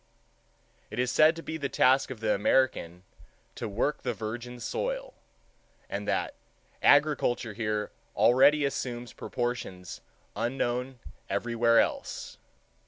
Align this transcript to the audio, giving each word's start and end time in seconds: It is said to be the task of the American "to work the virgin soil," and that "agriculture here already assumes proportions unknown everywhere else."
It 0.89 0.97
is 0.97 1.11
said 1.11 1.35
to 1.35 1.43
be 1.43 1.57
the 1.57 1.69
task 1.69 2.09
of 2.09 2.21
the 2.21 2.33
American 2.33 3.03
"to 3.53 3.69
work 3.69 4.01
the 4.01 4.15
virgin 4.15 4.59
soil," 4.59 5.13
and 5.91 6.07
that 6.07 6.33
"agriculture 6.81 7.53
here 7.53 7.91
already 8.15 8.65
assumes 8.65 9.13
proportions 9.13 10.01
unknown 10.35 10.97
everywhere 11.29 11.79
else." 11.79 12.39